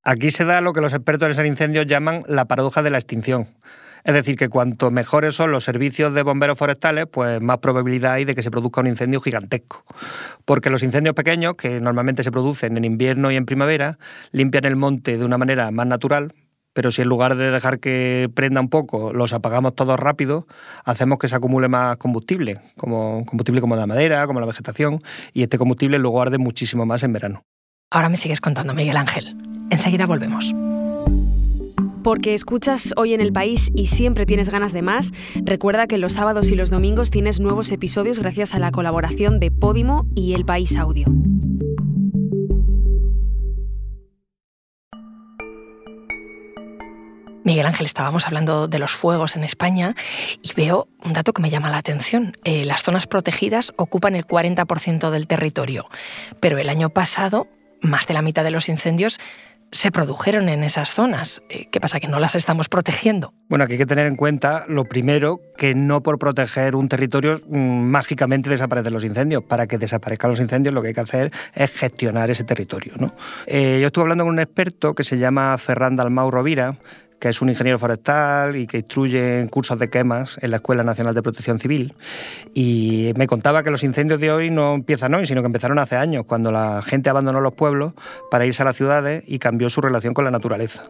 Aquí 0.04 0.30
se 0.30 0.44
da 0.44 0.60
lo 0.60 0.72
que 0.72 0.80
los 0.80 0.92
expertos 0.92 1.36
en 1.36 1.46
incendios 1.46 1.88
llaman 1.88 2.22
la 2.28 2.44
paradoja 2.44 2.80
de 2.84 2.90
la 2.90 2.98
extinción. 2.98 3.48
Es 4.04 4.14
decir, 4.14 4.36
que 4.36 4.48
cuanto 4.48 4.92
mejores 4.92 5.34
son 5.34 5.50
los 5.50 5.64
servicios 5.64 6.14
de 6.14 6.22
bomberos 6.22 6.56
forestales, 6.56 7.06
pues 7.10 7.40
más 7.40 7.58
probabilidad 7.58 8.12
hay 8.12 8.24
de 8.24 8.36
que 8.36 8.44
se 8.44 8.52
produzca 8.52 8.82
un 8.82 8.86
incendio 8.86 9.20
gigantesco. 9.20 9.84
Porque 10.44 10.70
los 10.70 10.84
incendios 10.84 11.16
pequeños, 11.16 11.56
que 11.56 11.80
normalmente 11.80 12.22
se 12.22 12.30
producen 12.30 12.76
en 12.76 12.84
invierno 12.84 13.32
y 13.32 13.36
en 13.36 13.46
primavera, 13.46 13.98
limpian 14.30 14.64
el 14.64 14.76
monte 14.76 15.18
de 15.18 15.24
una 15.24 15.38
manera 15.38 15.72
más 15.72 15.88
natural, 15.88 16.34
pero 16.80 16.90
si 16.90 17.02
en 17.02 17.08
lugar 17.08 17.36
de 17.36 17.50
dejar 17.50 17.78
que 17.78 18.30
prenda 18.32 18.58
un 18.58 18.70
poco, 18.70 19.12
los 19.12 19.34
apagamos 19.34 19.74
todos 19.74 20.00
rápido, 20.00 20.46
hacemos 20.86 21.18
que 21.18 21.28
se 21.28 21.36
acumule 21.36 21.68
más 21.68 21.98
combustible, 21.98 22.62
como 22.78 23.26
combustible 23.26 23.60
como 23.60 23.76
la 23.76 23.86
madera, 23.86 24.26
como 24.26 24.40
la 24.40 24.46
vegetación, 24.46 24.98
y 25.34 25.42
este 25.42 25.58
combustible 25.58 25.98
luego 25.98 26.22
arde 26.22 26.38
muchísimo 26.38 26.86
más 26.86 27.02
en 27.02 27.12
verano. 27.12 27.42
Ahora 27.90 28.08
me 28.08 28.16
sigues 28.16 28.40
contando, 28.40 28.72
Miguel 28.72 28.96
Ángel. 28.96 29.36
Enseguida 29.68 30.06
volvemos. 30.06 30.54
Porque 32.02 32.32
escuchas 32.32 32.94
hoy 32.96 33.12
en 33.12 33.20
el 33.20 33.30
país 33.30 33.70
y 33.74 33.88
siempre 33.88 34.24
tienes 34.24 34.48
ganas 34.48 34.72
de 34.72 34.80
más, 34.80 35.12
recuerda 35.44 35.86
que 35.86 35.98
los 35.98 36.14
sábados 36.14 36.50
y 36.50 36.56
los 36.56 36.70
domingos 36.70 37.10
tienes 37.10 37.40
nuevos 37.40 37.72
episodios 37.72 38.20
gracias 38.20 38.54
a 38.54 38.58
la 38.58 38.70
colaboración 38.70 39.38
de 39.38 39.50
Podimo 39.50 40.06
y 40.14 40.32
El 40.32 40.46
País 40.46 40.78
Audio. 40.78 41.08
Miguel 47.50 47.66
Ángel, 47.66 47.86
estábamos 47.86 48.28
hablando 48.28 48.68
de 48.68 48.78
los 48.78 48.92
fuegos 48.92 49.34
en 49.34 49.42
España 49.42 49.96
y 50.40 50.52
veo 50.54 50.86
un 51.02 51.12
dato 51.12 51.32
que 51.32 51.42
me 51.42 51.50
llama 51.50 51.68
la 51.68 51.78
atención. 51.78 52.36
Eh, 52.44 52.64
las 52.64 52.84
zonas 52.84 53.08
protegidas 53.08 53.72
ocupan 53.74 54.14
el 54.14 54.24
40% 54.24 55.10
del 55.10 55.26
territorio, 55.26 55.88
pero 56.38 56.58
el 56.58 56.68
año 56.68 56.90
pasado 56.90 57.48
más 57.82 58.06
de 58.06 58.14
la 58.14 58.22
mitad 58.22 58.44
de 58.44 58.52
los 58.52 58.68
incendios 58.68 59.18
se 59.72 59.90
produjeron 59.90 60.48
en 60.48 60.62
esas 60.62 60.94
zonas. 60.94 61.42
Eh, 61.48 61.66
¿Qué 61.72 61.80
pasa? 61.80 61.98
¿Que 61.98 62.06
no 62.06 62.20
las 62.20 62.36
estamos 62.36 62.68
protegiendo? 62.68 63.34
Bueno, 63.48 63.64
aquí 63.64 63.72
hay 63.72 63.78
que 63.78 63.86
tener 63.86 64.06
en 64.06 64.14
cuenta 64.14 64.64
lo 64.68 64.84
primero, 64.84 65.40
que 65.56 65.74
no 65.74 66.04
por 66.04 66.20
proteger 66.20 66.76
un 66.76 66.88
territorio 66.88 67.40
mm, 67.48 67.58
mágicamente 67.58 68.48
desaparecen 68.48 68.92
los 68.92 69.02
incendios. 69.02 69.42
Para 69.42 69.66
que 69.66 69.76
desaparezcan 69.76 70.30
los 70.30 70.38
incendios 70.38 70.72
lo 70.72 70.82
que 70.82 70.88
hay 70.88 70.94
que 70.94 71.00
hacer 71.00 71.32
es 71.52 71.72
gestionar 71.72 72.30
ese 72.30 72.44
territorio. 72.44 72.92
Eh, 73.46 73.78
yo 73.80 73.88
estuve 73.88 74.02
hablando 74.02 74.22
con 74.24 74.34
un 74.34 74.38
experto 74.38 74.94
que 74.94 75.02
se 75.02 75.18
llama 75.18 75.58
Ferran 75.58 75.96
Dalmau 75.96 76.30
Rovira, 76.30 76.76
que 77.20 77.28
es 77.28 77.40
un 77.42 77.50
ingeniero 77.50 77.78
forestal 77.78 78.56
y 78.56 78.66
que 78.66 78.78
instruye 78.78 79.40
en 79.40 79.48
cursos 79.48 79.78
de 79.78 79.90
quemas 79.90 80.38
en 80.40 80.50
la 80.50 80.56
Escuela 80.56 80.82
Nacional 80.82 81.14
de 81.14 81.22
Protección 81.22 81.60
Civil. 81.60 81.94
Y 82.54 83.12
me 83.16 83.26
contaba 83.26 83.62
que 83.62 83.70
los 83.70 83.84
incendios 83.84 84.18
de 84.20 84.32
hoy 84.32 84.50
no 84.50 84.74
empiezan 84.74 85.14
hoy, 85.14 85.26
sino 85.26 85.42
que 85.42 85.46
empezaron 85.46 85.78
hace 85.78 85.96
años, 85.96 86.24
cuando 86.24 86.50
la 86.50 86.82
gente 86.82 87.10
abandonó 87.10 87.40
los 87.40 87.52
pueblos 87.52 87.92
para 88.30 88.46
irse 88.46 88.62
a 88.62 88.64
las 88.64 88.76
ciudades 88.76 89.22
y 89.26 89.38
cambió 89.38 89.68
su 89.70 89.80
relación 89.80 90.14
con 90.14 90.24
la 90.24 90.30
naturaleza. 90.30 90.84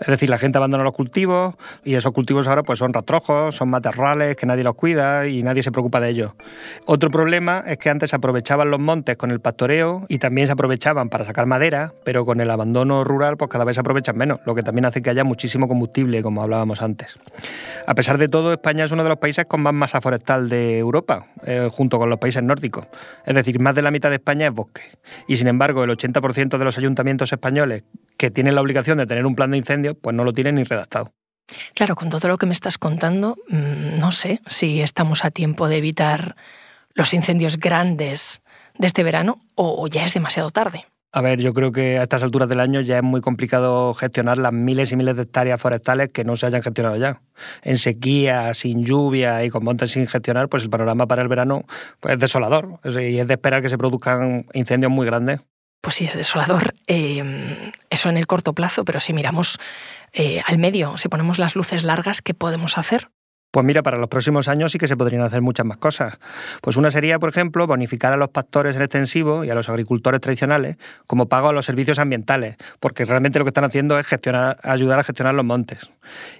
Es 0.00 0.06
decir, 0.06 0.30
la 0.30 0.38
gente 0.38 0.56
abandona 0.56 0.82
los 0.82 0.94
cultivos 0.94 1.54
y 1.84 1.94
esos 1.94 2.12
cultivos 2.12 2.48
ahora 2.48 2.62
pues 2.62 2.78
son 2.78 2.94
rastrojos, 2.94 3.54
son 3.54 3.68
matorrales 3.68 4.34
que 4.34 4.46
nadie 4.46 4.64
los 4.64 4.74
cuida 4.74 5.28
y 5.28 5.42
nadie 5.42 5.62
se 5.62 5.70
preocupa 5.70 6.00
de 6.00 6.08
ellos. 6.08 6.32
Otro 6.86 7.10
problema 7.10 7.62
es 7.66 7.76
que 7.76 7.90
antes 7.90 8.08
se 8.10 8.16
aprovechaban 8.16 8.70
los 8.70 8.80
montes 8.80 9.18
con 9.18 9.30
el 9.30 9.40
pastoreo 9.40 10.06
y 10.08 10.18
también 10.18 10.46
se 10.46 10.54
aprovechaban 10.54 11.10
para 11.10 11.26
sacar 11.26 11.44
madera, 11.44 11.92
pero 12.02 12.24
con 12.24 12.40
el 12.40 12.50
abandono 12.50 13.04
rural 13.04 13.36
pues 13.36 13.50
cada 13.50 13.64
vez 13.64 13.76
se 13.76 13.82
aprovechan 13.82 14.16
menos, 14.16 14.40
lo 14.46 14.54
que 14.54 14.62
también 14.62 14.86
hace 14.86 15.02
que 15.02 15.10
haya 15.10 15.22
combustible, 15.68 16.22
como 16.22 16.42
hablábamos 16.42 16.82
antes. 16.82 17.18
A 17.86 17.94
pesar 17.94 18.18
de 18.18 18.28
todo, 18.28 18.52
España 18.52 18.84
es 18.84 18.92
uno 18.92 19.02
de 19.02 19.08
los 19.08 19.18
países 19.18 19.46
con 19.46 19.62
más 19.62 19.72
masa 19.72 20.00
forestal 20.00 20.48
de 20.48 20.78
Europa, 20.78 21.26
eh, 21.44 21.68
junto 21.72 21.98
con 21.98 22.10
los 22.10 22.18
países 22.18 22.42
nórdicos. 22.42 22.86
Es 23.24 23.34
decir, 23.34 23.58
más 23.60 23.74
de 23.74 23.82
la 23.82 23.90
mitad 23.90 24.10
de 24.10 24.16
España 24.16 24.46
es 24.46 24.52
bosque. 24.52 24.82
Y 25.26 25.36
sin 25.36 25.48
embargo, 25.48 25.84
el 25.84 25.90
80% 25.90 26.58
de 26.58 26.64
los 26.64 26.78
ayuntamientos 26.78 27.32
españoles 27.32 27.84
que 28.16 28.30
tienen 28.30 28.54
la 28.54 28.60
obligación 28.60 28.98
de 28.98 29.06
tener 29.06 29.26
un 29.26 29.34
plan 29.34 29.50
de 29.50 29.58
incendio, 29.58 29.94
pues 29.94 30.14
no 30.14 30.24
lo 30.24 30.32
tienen 30.32 30.56
ni 30.56 30.64
redactado. 30.64 31.12
Claro, 31.74 31.96
con 31.96 32.10
todo 32.10 32.28
lo 32.28 32.38
que 32.38 32.46
me 32.46 32.52
estás 32.52 32.78
contando, 32.78 33.36
mm, 33.48 33.98
no 33.98 34.12
sé 34.12 34.40
si 34.46 34.80
estamos 34.80 35.24
a 35.24 35.30
tiempo 35.30 35.68
de 35.68 35.78
evitar 35.78 36.36
los 36.94 37.14
incendios 37.14 37.56
grandes 37.56 38.42
de 38.78 38.86
este 38.86 39.02
verano 39.02 39.40
o 39.54 39.86
ya 39.88 40.04
es 40.04 40.14
demasiado 40.14 40.50
tarde. 40.50 40.86
A 41.12 41.22
ver, 41.22 41.40
yo 41.40 41.52
creo 41.54 41.72
que 41.72 41.98
a 41.98 42.04
estas 42.04 42.22
alturas 42.22 42.48
del 42.48 42.60
año 42.60 42.80
ya 42.80 42.98
es 42.98 43.02
muy 43.02 43.20
complicado 43.20 43.94
gestionar 43.94 44.38
las 44.38 44.52
miles 44.52 44.92
y 44.92 44.96
miles 44.96 45.16
de 45.16 45.22
hectáreas 45.22 45.60
forestales 45.60 46.10
que 46.12 46.22
no 46.24 46.36
se 46.36 46.46
hayan 46.46 46.62
gestionado 46.62 46.96
ya. 46.96 47.20
En 47.62 47.78
sequía, 47.78 48.54
sin 48.54 48.84
lluvia 48.84 49.44
y 49.44 49.50
con 49.50 49.64
montes 49.64 49.90
sin 49.90 50.06
gestionar, 50.06 50.48
pues 50.48 50.62
el 50.62 50.70
panorama 50.70 51.08
para 51.08 51.22
el 51.22 51.28
verano 51.28 51.64
pues, 51.98 52.14
es 52.14 52.20
desolador. 52.20 52.78
Y 52.84 53.18
es 53.18 53.26
de 53.26 53.34
esperar 53.34 53.60
que 53.60 53.68
se 53.68 53.76
produzcan 53.76 54.46
incendios 54.52 54.92
muy 54.92 55.04
grandes. 55.04 55.40
Pues 55.80 55.96
sí, 55.96 56.04
es 56.04 56.14
desolador. 56.14 56.74
Eh, 56.86 57.72
eso 57.88 58.08
en 58.08 58.16
el 58.16 58.28
corto 58.28 58.52
plazo, 58.52 58.84
pero 58.84 59.00
si 59.00 59.12
miramos 59.12 59.58
eh, 60.12 60.42
al 60.46 60.58
medio, 60.58 60.96
si 60.96 61.08
ponemos 61.08 61.40
las 61.40 61.56
luces 61.56 61.82
largas, 61.82 62.22
¿qué 62.22 62.34
podemos 62.34 62.78
hacer? 62.78 63.08
Pues 63.50 63.66
mira, 63.66 63.82
para 63.82 63.98
los 63.98 64.08
próximos 64.08 64.46
años 64.46 64.70
sí 64.70 64.78
que 64.78 64.86
se 64.86 64.96
podrían 64.96 65.22
hacer 65.22 65.42
muchas 65.42 65.66
más 65.66 65.76
cosas. 65.76 66.20
Pues 66.60 66.76
una 66.76 66.92
sería, 66.92 67.18
por 67.18 67.30
ejemplo, 67.30 67.66
bonificar 67.66 68.12
a 68.12 68.16
los 68.16 68.28
pastores 68.28 68.76
en 68.76 68.82
extensivo 68.82 69.44
y 69.44 69.50
a 69.50 69.56
los 69.56 69.68
agricultores 69.68 70.20
tradicionales 70.20 70.76
como 71.08 71.26
pago 71.26 71.48
a 71.48 71.52
los 71.52 71.66
servicios 71.66 71.98
ambientales, 71.98 72.56
porque 72.78 73.04
realmente 73.04 73.40
lo 73.40 73.44
que 73.44 73.48
están 73.48 73.64
haciendo 73.64 73.98
es 73.98 74.06
gestionar, 74.06 74.58
ayudar 74.62 75.00
a 75.00 75.02
gestionar 75.02 75.34
los 75.34 75.44
montes. 75.44 75.90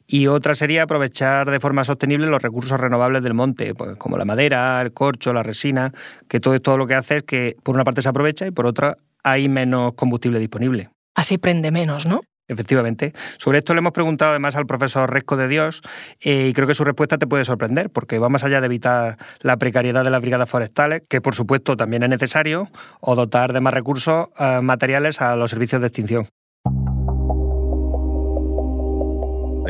Y 0.07 0.29
otra 0.29 0.55
sería 0.55 0.85
aprovechar 0.85 1.50
de 1.50 1.59
forma 1.59 1.83
sostenible 1.83 2.29
los 2.29 2.43
recursos 2.43 2.79
renovables 2.79 3.25
del 3.25 3.35
monte, 3.35 3.75
pues 3.75 3.97
como 3.97 4.17
la 4.17 4.25
madera, 4.25 4.81
el 4.81 4.93
corcho, 4.93 5.33
la 5.33 5.43
resina, 5.43 5.93
que 6.29 6.38
todo 6.38 6.55
esto 6.55 6.76
lo 6.76 6.87
que 6.87 6.95
hace 6.95 7.19
es 7.19 7.23
que 7.25 7.57
por 7.64 7.75
una 7.75 7.83
parte 7.83 8.02
se 8.02 8.09
aprovecha 8.09 8.47
y 8.47 8.52
por 8.52 8.67
otra 8.67 8.97
hay 9.25 9.49
menos 9.49 9.95
combustible 9.95 10.38
disponible. 10.38 10.90
Así 11.17 11.38
prende 11.38 11.73
menos, 11.73 12.07
¿no? 12.07 12.21
Efectivamente. 12.50 13.12
Sobre 13.38 13.59
esto 13.59 13.75
le 13.75 13.78
hemos 13.78 13.92
preguntado 13.92 14.33
además 14.33 14.57
al 14.57 14.66
profesor 14.66 15.09
Resco 15.09 15.37
de 15.37 15.47
Dios 15.47 15.83
eh, 16.21 16.49
y 16.49 16.52
creo 16.52 16.66
que 16.66 16.75
su 16.75 16.83
respuesta 16.83 17.16
te 17.16 17.28
puede 17.28 17.45
sorprender 17.45 17.90
porque 17.90 18.19
va 18.19 18.28
más 18.28 18.42
allá 18.42 18.61
de 18.61 18.66
evitar 18.66 19.19
la 19.38 19.57
precariedad 19.57 20.02
de 20.02 20.11
las 20.11 20.21
brigadas 20.21 20.50
forestales, 20.50 21.02
que 21.09 21.21
por 21.21 21.37
supuesto 21.37 21.76
también 21.76 22.02
es 22.02 22.09
necesario, 22.09 22.69
o 23.00 23.14
dotar 23.14 23.52
de 23.52 23.61
más 23.61 23.73
recursos 23.73 24.30
eh, 24.40 24.61
materiales 24.62 25.21
a 25.21 25.37
los 25.37 25.52
servicios 25.52 25.80
de 25.80 25.87
extinción. 25.87 26.39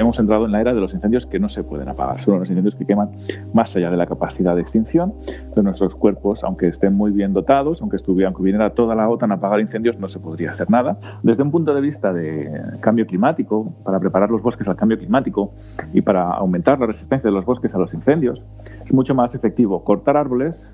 Hemos 0.00 0.19
entrado 0.19 0.47
en 0.47 0.52
la 0.52 0.61
era 0.61 0.75
de 0.75 0.80
los 0.80 0.92
incendios 0.92 1.26
que 1.26 1.38
no 1.38 1.49
se 1.49 1.62
pueden 1.62 1.88
apagar. 1.88 2.21
Son 2.23 2.38
los 2.38 2.49
incendios 2.49 2.75
que 2.75 2.85
queman 2.85 3.11
más 3.52 3.75
allá 3.76 3.90
de 3.90 3.97
la 3.97 4.07
capacidad 4.07 4.54
de 4.54 4.62
extinción. 4.62 5.14
de 5.54 5.62
nuestros 5.62 5.95
cuerpos, 5.95 6.42
aunque 6.45 6.69
estén 6.69 6.95
muy 6.95 7.11
bien 7.11 7.33
dotados, 7.33 7.80
aunque, 7.80 7.97
estuvieran, 7.97 8.33
aunque 8.33 8.45
viniera 8.45 8.71
toda 8.71 8.95
la 8.95 9.09
OTAN 9.09 9.33
a 9.33 9.35
apagar 9.35 9.61
incendios, 9.61 9.99
no 9.99 10.09
se 10.09 10.19
podría 10.19 10.52
hacer 10.52 10.71
nada. 10.71 10.99
Desde 11.23 11.42
un 11.42 11.50
punto 11.50 11.75
de 11.75 11.80
vista 11.80 12.12
de 12.12 12.50
cambio 12.80 13.07
climático, 13.07 13.73
para 13.85 13.99
preparar 13.99 14.30
los 14.30 14.42
bosques 14.42 14.66
al 14.69 14.76
cambio 14.76 14.99
climático 14.99 15.52
y 15.92 16.02
para 16.02 16.30
aumentar 16.30 16.78
la 16.78 16.87
resistencia 16.87 17.28
de 17.28 17.35
los 17.35 17.45
bosques 17.45 17.75
a 17.75 17.78
los 17.78 17.92
incendios, 17.92 18.40
es 18.83 18.92
mucho 18.92 19.14
más 19.14 19.35
efectivo 19.35 19.85
cortar 19.85 20.16
árboles 20.16 20.73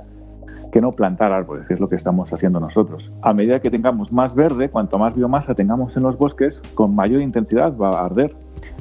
que 0.71 0.81
no 0.81 0.91
plantar 0.91 1.33
árboles, 1.33 1.67
que 1.67 1.75
es 1.75 1.81
lo 1.81 1.89
que 1.89 1.97
estamos 1.97 2.33
haciendo 2.33 2.61
nosotros. 2.61 3.11
A 3.23 3.33
medida 3.33 3.61
que 3.61 3.71
tengamos 3.71 4.13
más 4.13 4.35
verde, 4.35 4.69
cuanto 4.69 4.99
más 4.99 5.15
biomasa 5.15 5.55
tengamos 5.55 5.97
en 5.97 6.03
los 6.03 6.19
bosques, 6.19 6.61
con 6.75 6.95
mayor 6.95 7.23
intensidad 7.23 7.77
va 7.77 7.91
a 7.91 8.05
arder 8.05 8.35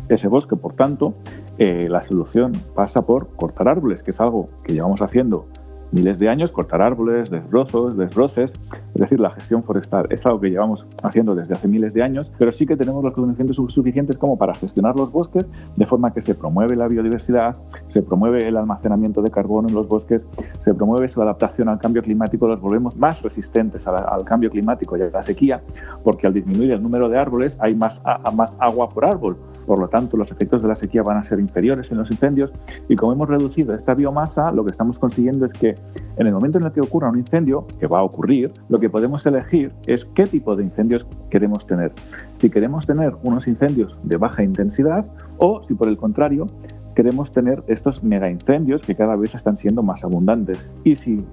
ese 0.09 0.27
bosque. 0.27 0.55
Por 0.55 0.73
tanto, 0.73 1.13
eh, 1.57 1.87
la 1.89 2.03
solución 2.03 2.53
pasa 2.73 3.05
por 3.05 3.29
cortar 3.35 3.67
árboles, 3.67 4.03
que 4.03 4.11
es 4.11 4.19
algo 4.19 4.49
que 4.63 4.73
llevamos 4.73 5.01
haciendo 5.01 5.45
miles 5.91 6.19
de 6.19 6.29
años, 6.29 6.51
cortar 6.51 6.81
árboles, 6.81 7.29
desbrozos, 7.29 7.97
desbroces, 7.97 8.51
es 8.95 9.01
decir, 9.01 9.19
la 9.19 9.29
gestión 9.31 9.61
forestal 9.61 10.07
es 10.09 10.25
algo 10.25 10.39
que 10.39 10.49
llevamos 10.49 10.85
haciendo 11.03 11.35
desde 11.35 11.53
hace 11.53 11.67
miles 11.67 11.93
de 11.93 12.01
años, 12.01 12.31
pero 12.39 12.53
sí 12.53 12.65
que 12.65 12.77
tenemos 12.77 13.03
los 13.03 13.13
conocimientos 13.13 13.57
suficientes 13.73 14.17
como 14.17 14.37
para 14.37 14.53
gestionar 14.53 14.95
los 14.95 15.11
bosques 15.11 15.45
de 15.75 15.85
forma 15.85 16.13
que 16.13 16.21
se 16.21 16.33
promueve 16.33 16.77
la 16.77 16.87
biodiversidad, 16.87 17.57
se 17.93 18.01
promueve 18.01 18.47
el 18.47 18.55
almacenamiento 18.55 19.21
de 19.21 19.31
carbono 19.31 19.67
en 19.67 19.75
los 19.75 19.89
bosques, 19.89 20.25
se 20.63 20.73
promueve 20.73 21.09
su 21.09 21.21
adaptación 21.21 21.67
al 21.67 21.77
cambio 21.77 22.01
climático, 22.03 22.47
los 22.47 22.61
volvemos 22.61 22.95
más 22.95 23.21
resistentes 23.21 23.85
al, 23.85 24.23
cambio 24.23 24.49
climático 24.49 24.95
y 24.95 25.01
a 25.01 25.09
la 25.09 25.21
sequía, 25.21 25.61
porque 26.05 26.27
al 26.27 26.33
disminuir 26.33 26.71
el 26.71 26.81
número 26.81 27.09
de 27.09 27.17
árboles 27.17 27.57
hay 27.59 27.75
más, 27.75 28.01
más 28.33 28.55
agua 28.61 28.87
por 28.87 29.03
árbol, 29.03 29.35
por 29.65 29.77
lo 29.77 29.89
tanto 29.89 30.15
los 30.15 30.31
efectos 30.31 30.61
de 30.61 30.69
la 30.69 30.75
sequía 30.75 31.03
van 31.03 31.17
a 31.17 31.23
ser 31.25 31.39
inferiores 31.39 31.91
en 31.91 31.97
los 31.97 32.09
incendios 32.11 32.51
y 32.87 32.95
como 32.95 33.11
hemos 33.11 33.27
reducido 33.27 33.73
esta 33.73 33.93
biomasa, 33.93 34.51
lo 34.51 34.63
que 34.63 34.71
estamos 34.71 34.99
consiguiendo 34.99 35.45
es 35.45 35.53
que 35.53 35.75
en 36.17 36.27
el 36.27 36.33
momento 36.33 36.59
en 36.59 36.65
el 36.65 36.71
que 36.71 36.81
ocurra 36.81 37.09
un 37.09 37.17
incendio, 37.17 37.65
que 37.79 37.87
va 37.87 37.99
a 37.99 38.03
ocurrir, 38.03 38.53
lo 38.69 38.79
que 38.79 38.84
podemos 38.89 39.25
elegir 39.25 39.71
es 39.85 40.05
qué 40.05 40.25
tipo 40.25 40.55
de 40.55 40.63
incendios 40.63 41.05
queremos 41.29 41.65
tener. 41.67 41.91
Si 42.39 42.49
queremos 42.49 42.85
tener 42.85 43.13
unos 43.23 43.47
incendios 43.47 43.97
de 44.03 44.17
baja 44.17 44.43
intensidad 44.43 45.05
o 45.37 45.63
si 45.67 45.73
por 45.73 45.87
el 45.87 45.97
contrario 45.97 46.47
queremos 46.95 47.31
tener 47.31 47.61
estos 47.67 48.03
mega 48.03 48.29
incendios 48.29 48.81
que 48.81 48.95
cada 48.95 49.15
vez 49.15 49.35
están 49.35 49.57
siendo 49.57 49.83
más 49.83 50.03
abundantes. 50.03 50.67
Y 50.83 50.95
si 50.95 51.25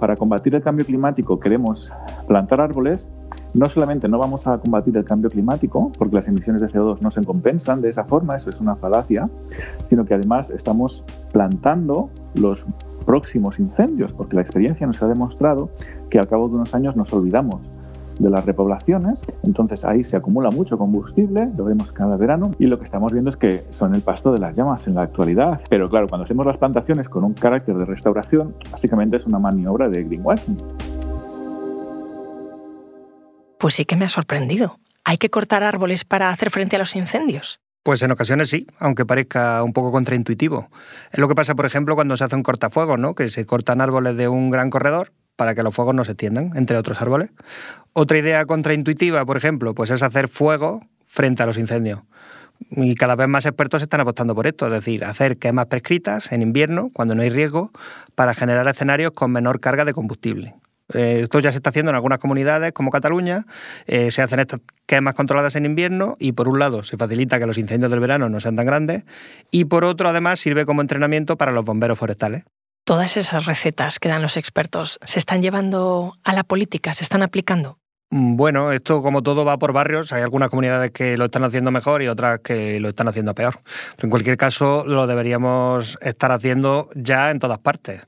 para 0.00 0.16
combatir 0.16 0.54
el 0.54 0.62
cambio 0.62 0.84
climático 0.84 1.38
queremos 1.38 1.90
plantar 2.26 2.60
árboles, 2.60 3.08
no 3.54 3.68
solamente 3.68 4.08
no 4.08 4.18
vamos 4.18 4.46
a 4.46 4.58
combatir 4.58 4.96
el 4.96 5.04
cambio 5.04 5.30
climático, 5.30 5.90
porque 5.96 6.16
las 6.16 6.28
emisiones 6.28 6.60
de 6.60 6.68
CO2 6.68 7.00
no 7.00 7.10
se 7.10 7.22
compensan 7.22 7.80
de 7.80 7.88
esa 7.88 8.04
forma, 8.04 8.36
eso 8.36 8.50
es 8.50 8.60
una 8.60 8.76
falacia, 8.76 9.24
sino 9.88 10.04
que 10.04 10.14
además 10.14 10.50
estamos 10.50 11.02
plantando 11.32 12.10
los 12.34 12.64
próximos 13.06 13.58
incendios, 13.58 14.12
porque 14.12 14.34
la 14.34 14.42
experiencia 14.42 14.86
nos 14.86 15.02
ha 15.02 15.06
demostrado 15.06 15.70
que 16.10 16.18
al 16.18 16.26
cabo 16.28 16.48
de 16.48 16.56
unos 16.56 16.74
años 16.74 16.96
nos 16.96 17.12
olvidamos 17.12 17.60
de 18.18 18.30
las 18.30 18.44
repoblaciones, 18.44 19.20
entonces 19.42 19.84
ahí 19.84 20.02
se 20.02 20.16
acumula 20.16 20.50
mucho 20.50 20.78
combustible, 20.78 21.48
lo 21.56 21.64
vemos 21.64 21.92
cada 21.92 22.16
verano, 22.16 22.50
y 22.58 22.66
lo 22.66 22.78
que 22.78 22.84
estamos 22.84 23.12
viendo 23.12 23.30
es 23.30 23.36
que 23.36 23.64
son 23.70 23.94
el 23.94 24.02
pasto 24.02 24.32
de 24.32 24.38
las 24.38 24.56
llamas 24.56 24.86
en 24.86 24.94
la 24.94 25.02
actualidad. 25.02 25.60
Pero 25.68 25.88
claro, 25.88 26.06
cuando 26.08 26.24
hacemos 26.24 26.46
las 26.46 26.56
plantaciones 26.58 27.08
con 27.08 27.24
un 27.24 27.34
carácter 27.34 27.76
de 27.76 27.84
restauración, 27.84 28.54
básicamente 28.70 29.16
es 29.16 29.26
una 29.26 29.38
maniobra 29.38 29.88
de 29.88 30.04
greenwashing. 30.04 30.56
Pues 33.58 33.74
sí 33.74 33.84
que 33.84 33.96
me 33.96 34.04
ha 34.04 34.08
sorprendido. 34.08 34.78
¿Hay 35.04 35.18
que 35.18 35.30
cortar 35.30 35.62
árboles 35.62 36.04
para 36.04 36.30
hacer 36.30 36.50
frente 36.50 36.76
a 36.76 36.78
los 36.78 36.96
incendios? 36.96 37.60
Pues 37.82 38.02
en 38.02 38.10
ocasiones 38.10 38.50
sí, 38.50 38.66
aunque 38.80 39.06
parezca 39.06 39.62
un 39.62 39.72
poco 39.72 39.92
contraintuitivo. 39.92 40.68
Es 41.12 41.20
lo 41.20 41.28
que 41.28 41.36
pasa, 41.36 41.54
por 41.54 41.66
ejemplo, 41.66 41.94
cuando 41.94 42.16
se 42.16 42.24
hace 42.24 42.34
un 42.34 42.42
cortafuegos, 42.42 42.98
¿no? 42.98 43.14
Que 43.14 43.28
se 43.28 43.46
cortan 43.46 43.80
árboles 43.80 44.16
de 44.16 44.26
un 44.26 44.50
gran 44.50 44.70
corredor 44.70 45.12
para 45.36 45.54
que 45.54 45.62
los 45.62 45.74
fuegos 45.74 45.94
no 45.94 46.04
se 46.04 46.12
extiendan 46.12 46.52
entre 46.56 46.76
otros 46.76 47.00
árboles. 47.00 47.30
Otra 47.92 48.18
idea 48.18 48.44
contraintuitiva, 48.46 49.24
por 49.24 49.36
ejemplo, 49.36 49.74
pues 49.74 49.90
es 49.90 50.02
hacer 50.02 50.28
fuego 50.28 50.80
frente 51.04 51.42
a 51.42 51.46
los 51.46 51.58
incendios. 51.58 52.00
Y 52.70 52.94
cada 52.94 53.16
vez 53.16 53.28
más 53.28 53.46
expertos 53.46 53.82
están 53.82 54.00
apostando 54.00 54.34
por 54.34 54.46
esto, 54.46 54.66
es 54.66 54.72
decir, 54.72 55.04
hacer 55.04 55.36
quemas 55.36 55.66
prescritas 55.66 56.32
en 56.32 56.42
invierno, 56.42 56.90
cuando 56.92 57.14
no 57.14 57.22
hay 57.22 57.30
riesgo, 57.30 57.70
para 58.14 58.34
generar 58.34 58.66
escenarios 58.68 59.12
con 59.12 59.30
menor 59.30 59.60
carga 59.60 59.84
de 59.84 59.92
combustible. 59.92 60.54
Eh, 60.94 61.20
esto 61.24 61.40
ya 61.40 61.50
se 61.50 61.58
está 61.58 61.70
haciendo 61.70 61.90
en 61.90 61.96
algunas 61.96 62.18
comunidades 62.18 62.72
como 62.72 62.90
Cataluña, 62.90 63.44
eh, 63.86 64.10
se 64.10 64.22
hacen 64.22 64.38
estas 64.38 64.60
quemas 64.86 65.14
controladas 65.14 65.56
en 65.56 65.66
invierno 65.66 66.16
y 66.20 66.32
por 66.32 66.48
un 66.48 66.58
lado 66.58 66.84
se 66.84 66.96
facilita 66.96 67.38
que 67.40 67.46
los 67.46 67.58
incendios 67.58 67.90
del 67.90 68.00
verano 68.00 68.28
no 68.28 68.40
sean 68.40 68.54
tan 68.56 68.66
grandes 68.66 69.04
y 69.50 69.64
por 69.64 69.84
otro 69.84 70.08
además 70.08 70.38
sirve 70.38 70.64
como 70.64 70.82
entrenamiento 70.82 71.36
para 71.36 71.50
los 71.50 71.64
bomberos 71.64 71.98
forestales. 71.98 72.44
Todas 72.86 73.16
esas 73.16 73.46
recetas 73.46 73.98
que 73.98 74.08
dan 74.08 74.22
los 74.22 74.36
expertos 74.36 75.00
se 75.02 75.18
están 75.18 75.42
llevando 75.42 76.12
a 76.22 76.32
la 76.32 76.44
política, 76.44 76.94
se 76.94 77.02
están 77.02 77.24
aplicando. 77.24 77.78
Mm, 78.10 78.36
bueno, 78.36 78.70
esto 78.70 79.02
como 79.02 79.24
todo 79.24 79.44
va 79.44 79.58
por 79.58 79.72
barrios, 79.72 80.12
hay 80.12 80.22
algunas 80.22 80.50
comunidades 80.50 80.92
que 80.92 81.18
lo 81.18 81.24
están 81.24 81.42
haciendo 81.42 81.72
mejor 81.72 82.00
y 82.04 82.06
otras 82.06 82.38
que 82.44 82.78
lo 82.78 82.90
están 82.90 83.08
haciendo 83.08 83.34
peor. 83.34 83.58
Pero 83.96 84.06
en 84.06 84.10
cualquier 84.10 84.36
caso 84.36 84.84
lo 84.86 85.08
deberíamos 85.08 85.98
estar 86.00 86.30
haciendo 86.30 86.88
ya 86.94 87.32
en 87.32 87.40
todas 87.40 87.58
partes. 87.58 88.02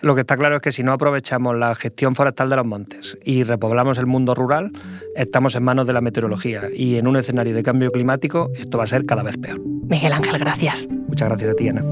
Lo 0.00 0.16
que 0.16 0.22
está 0.22 0.36
claro 0.36 0.56
es 0.56 0.62
que 0.62 0.72
si 0.72 0.82
no 0.82 0.92
aprovechamos 0.92 1.56
la 1.56 1.72
gestión 1.76 2.16
forestal 2.16 2.50
de 2.50 2.56
los 2.56 2.66
montes 2.66 3.16
y 3.24 3.44
repoblamos 3.44 3.98
el 3.98 4.06
mundo 4.06 4.34
rural, 4.34 4.72
estamos 5.14 5.54
en 5.54 5.62
manos 5.62 5.86
de 5.86 5.92
la 5.92 6.00
meteorología 6.00 6.64
y 6.74 6.96
en 6.96 7.06
un 7.06 7.14
escenario 7.14 7.54
de 7.54 7.62
cambio 7.62 7.92
climático 7.92 8.50
esto 8.56 8.78
va 8.78 8.84
a 8.84 8.88
ser 8.88 9.06
cada 9.06 9.22
vez 9.22 9.38
peor. 9.38 9.60
Miguel 9.60 10.12
Ángel, 10.12 10.38
gracias. 10.40 10.88
Muchas 11.06 11.28
gracias 11.28 11.52
a 11.52 11.54
ti, 11.54 11.68
Ana. 11.68 11.84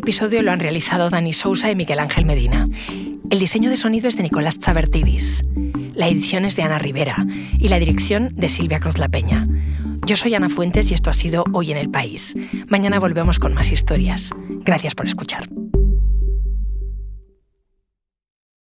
Episodio 0.00 0.42
lo 0.42 0.50
han 0.50 0.60
realizado 0.60 1.10
Dani 1.10 1.34
Sousa 1.34 1.70
y 1.70 1.76
Miguel 1.76 1.98
Ángel 1.98 2.24
Medina. 2.24 2.66
El 3.30 3.38
diseño 3.38 3.68
de 3.68 3.76
sonido 3.76 4.08
es 4.08 4.16
de 4.16 4.22
Nicolás 4.22 4.58
Chavertidis. 4.58 5.44
La 5.94 6.08
edición 6.08 6.46
es 6.46 6.56
de 6.56 6.62
Ana 6.62 6.78
Rivera 6.78 7.26
y 7.58 7.68
la 7.68 7.78
dirección 7.78 8.34
de 8.34 8.48
Silvia 8.48 8.80
Cruz 8.80 8.96
La 8.96 9.08
Peña. 9.08 9.46
Yo 10.06 10.16
soy 10.16 10.34
Ana 10.34 10.48
Fuentes 10.48 10.90
y 10.90 10.94
esto 10.94 11.10
ha 11.10 11.12
sido 11.12 11.44
Hoy 11.52 11.70
en 11.70 11.76
el 11.76 11.90
País. 11.90 12.34
Mañana 12.68 12.98
volvemos 12.98 13.38
con 13.38 13.52
más 13.52 13.70
historias. 13.72 14.30
Gracias 14.64 14.94
por 14.94 15.04
escuchar. 15.04 15.48